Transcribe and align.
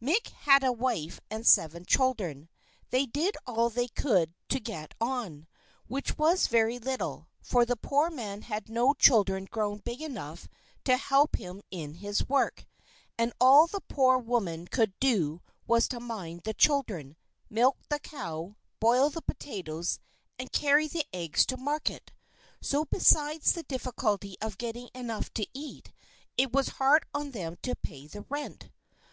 Mick 0.00 0.28
had 0.46 0.62
a 0.62 0.70
wife 0.70 1.20
and 1.32 1.44
seven 1.44 1.84
children. 1.84 2.48
They 2.90 3.06
did 3.06 3.36
all 3.44 3.68
that 3.70 3.74
they 3.74 3.88
could 3.88 4.32
to 4.48 4.60
get 4.60 4.94
on, 5.00 5.48
which 5.88 6.16
was 6.16 6.46
very 6.46 6.78
little, 6.78 7.26
for 7.42 7.64
the 7.64 7.74
poor 7.74 8.08
man 8.08 8.42
had 8.42 8.68
no 8.68 8.94
child 8.94 9.50
grown 9.50 9.78
big 9.78 10.00
enough 10.00 10.46
to 10.84 10.96
help 10.96 11.34
him 11.34 11.60
in 11.72 11.94
his 11.94 12.28
work; 12.28 12.66
and 13.18 13.32
all 13.40 13.66
that 13.66 13.72
the 13.88 13.92
poor 13.96 14.16
woman 14.18 14.68
could 14.68 14.94
do 15.00 15.40
was 15.66 15.88
to 15.88 15.98
mind 15.98 16.42
the 16.44 16.54
children, 16.54 17.16
milk 17.48 17.76
the 17.88 17.98
cow, 17.98 18.54
boil 18.78 19.10
the 19.10 19.22
potatoes, 19.22 19.98
and 20.38 20.52
carry 20.52 20.86
the 20.86 21.04
eggs 21.12 21.44
to 21.46 21.56
market. 21.56 22.12
So 22.60 22.84
besides 22.84 23.54
the 23.54 23.64
difficulty 23.64 24.36
of 24.40 24.56
getting 24.56 24.90
enough 24.94 25.34
to 25.34 25.48
eat, 25.52 25.90
it 26.36 26.52
was 26.52 26.68
hard 26.78 27.02
on 27.12 27.32
them 27.32 27.56
to 27.62 27.74
pay 27.74 28.06
the 28.06 28.22
rent. 28.28 28.70